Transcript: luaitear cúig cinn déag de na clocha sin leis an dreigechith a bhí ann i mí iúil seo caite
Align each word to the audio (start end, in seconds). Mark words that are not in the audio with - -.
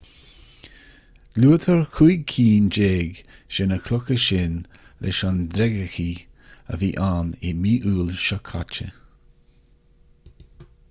luaitear 1.41 1.81
cúig 1.97 2.23
cinn 2.35 2.69
déag 2.77 3.19
de 3.57 3.63
na 3.71 3.77
clocha 3.87 4.17
sin 4.23 4.55
leis 5.05 5.19
an 5.27 5.37
dreigechith 5.57 6.23
a 6.73 6.79
bhí 6.85 6.89
ann 7.09 7.29
i 7.51 7.51
mí 7.59 7.75
iúil 7.91 8.11
seo 8.29 8.39
caite 8.51 8.87